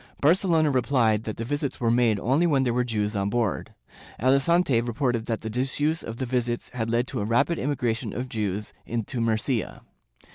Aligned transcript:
Barcelona 0.19 0.71
repUed 0.71 1.25
that 1.25 1.37
the 1.37 1.45
visits 1.45 1.79
were 1.79 1.91
made 1.91 2.19
only 2.19 2.47
when 2.47 2.63
there 2.63 2.73
were 2.73 2.83
Jews 2.83 3.15
on 3.15 3.29
board. 3.29 3.75
Alicante 4.19 4.81
reported 4.81 5.27
that 5.27 5.41
the 5.41 5.49
disuse 5.51 6.01
of 6.01 6.17
the 6.17 6.25
visits 6.25 6.69
had 6.69 6.89
led 6.89 7.05
to 7.09 7.19
a 7.19 7.23
rapid 7.23 7.59
immigration 7.59 8.11
of 8.11 8.27
Jews 8.27 8.73
into 8.87 9.21
Murcia. 9.21 9.83